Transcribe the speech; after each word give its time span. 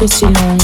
ce 0.00 0.06
silence. 0.06 0.59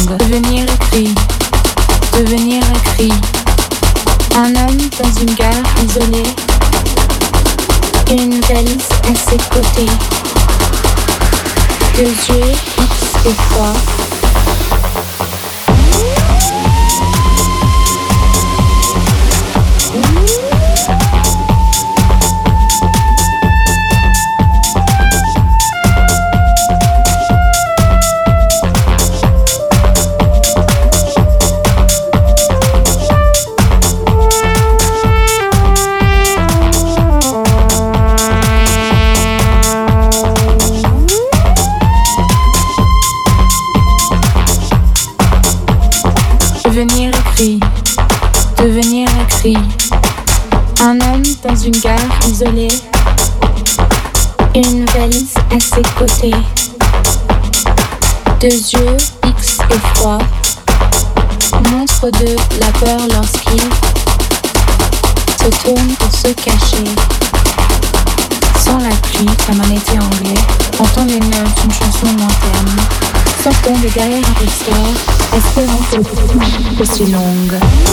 Je 75.93 76.85
suis 76.85 77.07
longue. 77.13 77.86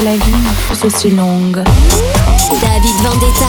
que 0.00 0.04
la 0.04 0.16
vie 0.16 0.74
soit 0.74 0.90
si 0.90 1.10
longue. 1.10 1.62
David 2.62 2.96
Vendetta. 3.02 3.39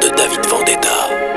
De 0.00 0.10
David 0.10 0.44
Vendetta. 0.46 1.29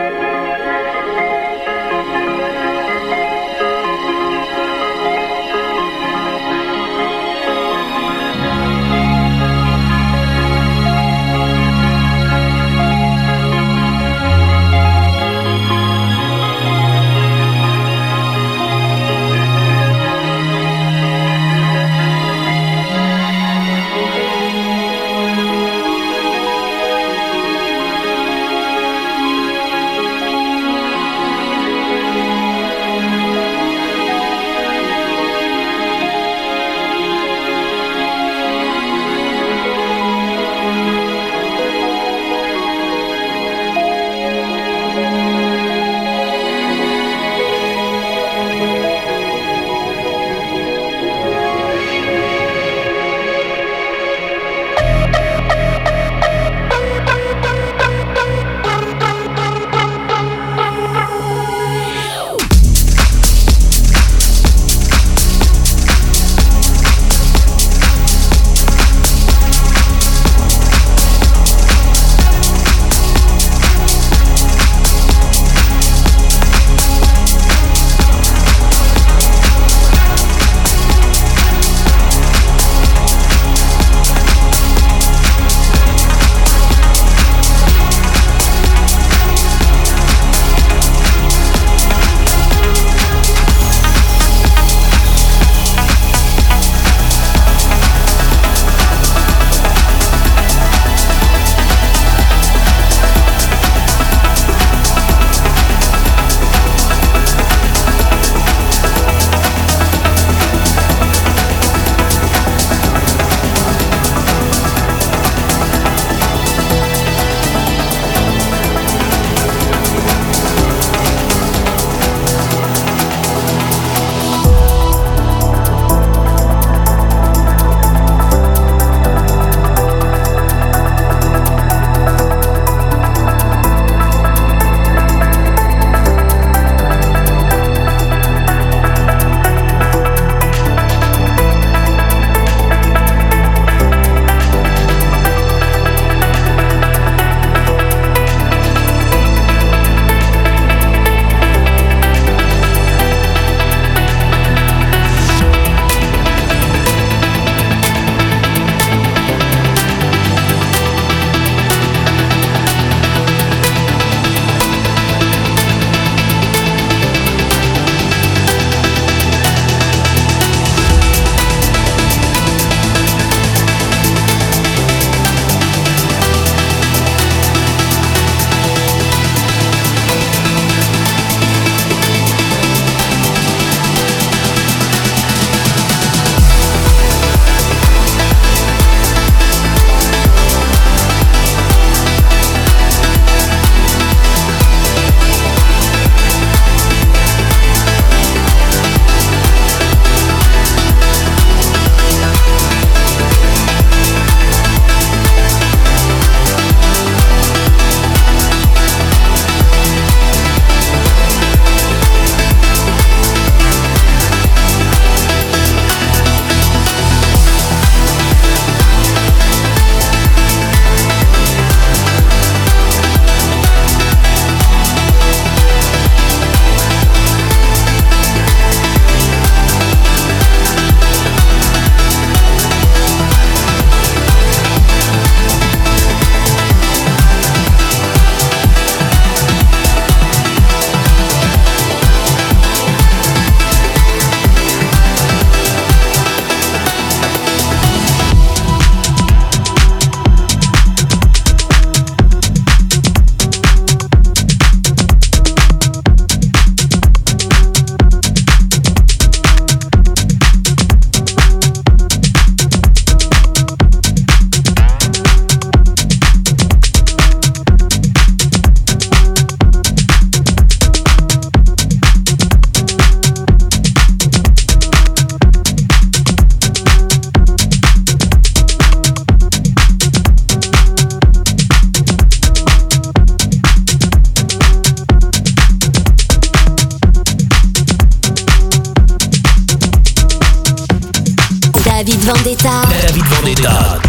David 293.63 294.02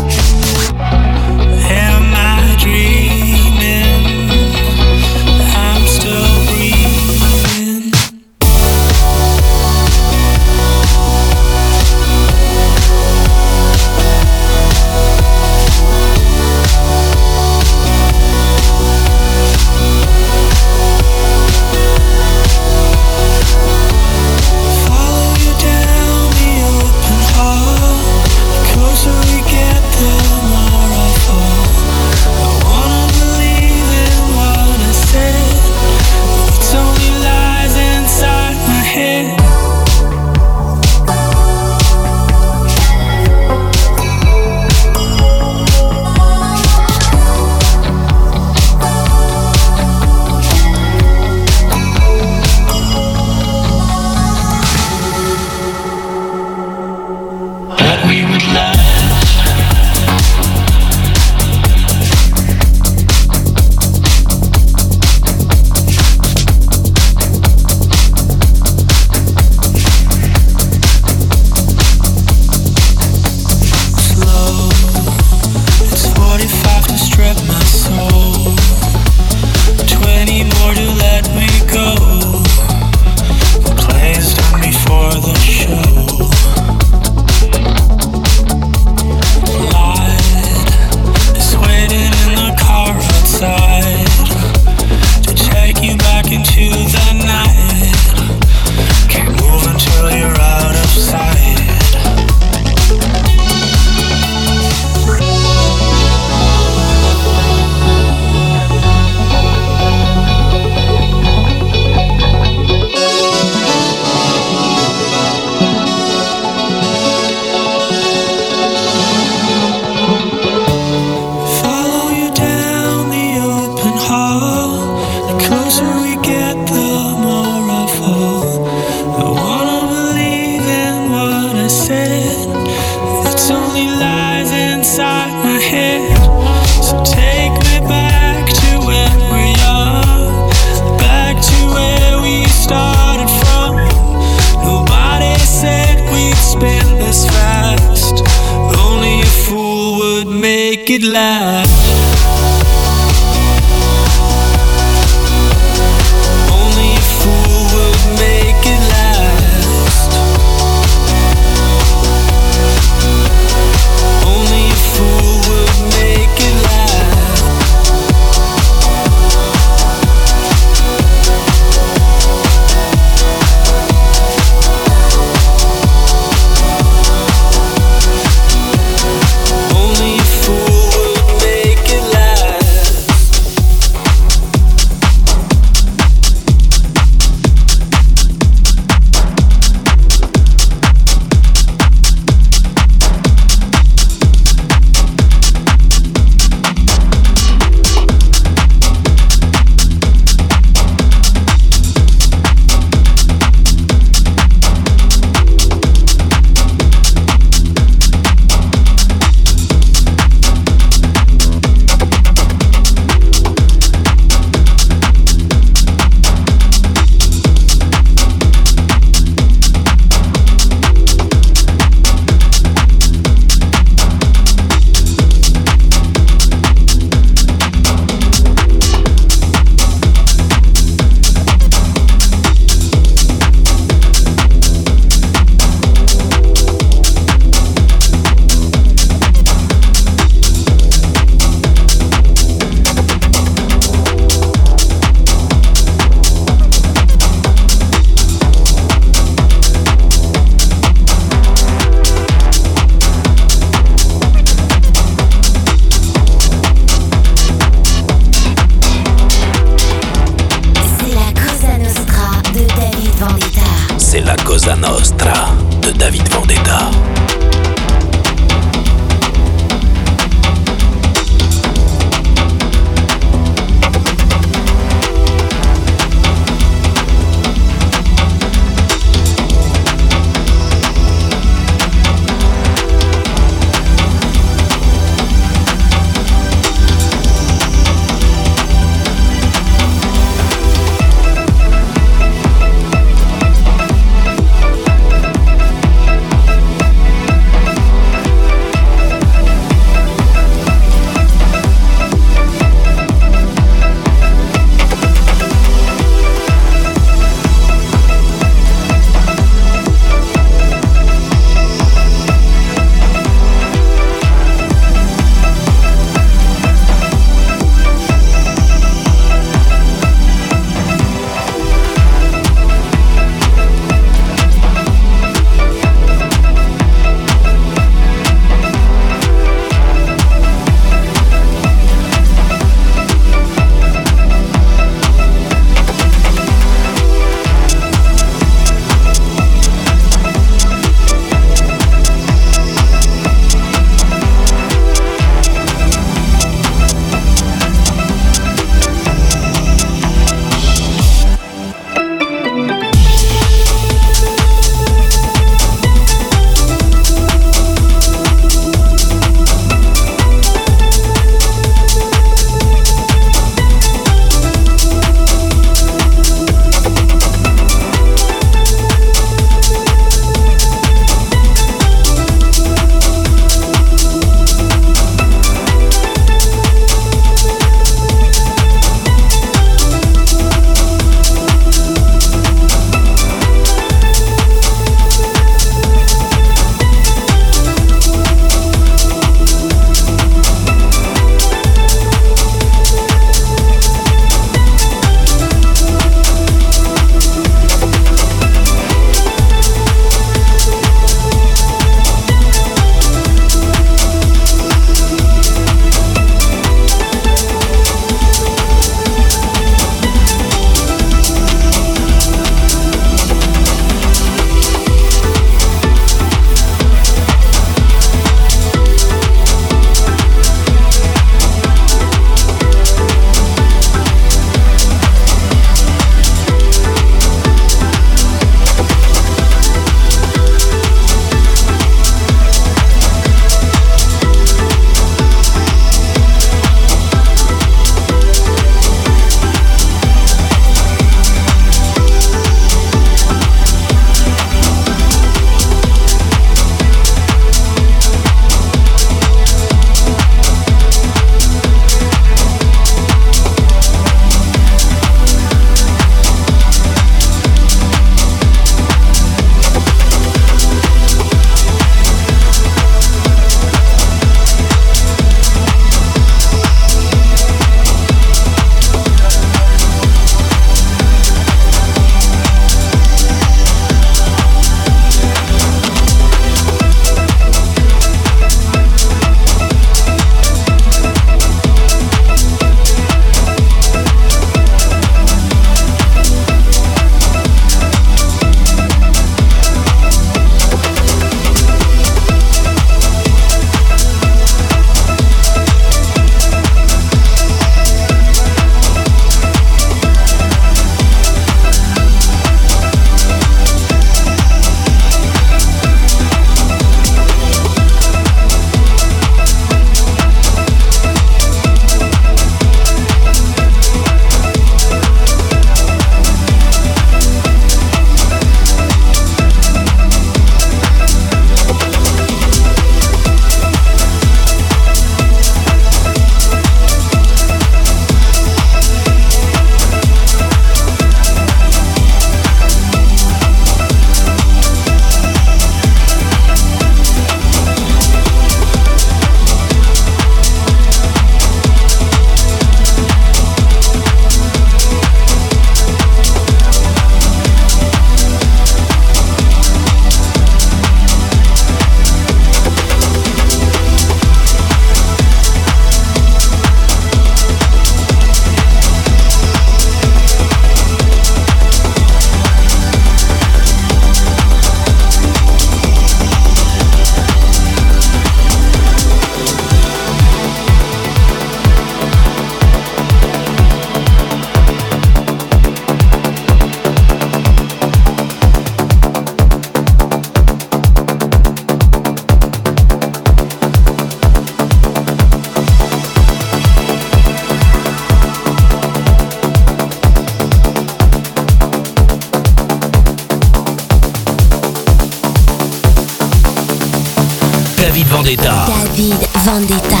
Vendetta. 599.43 600.00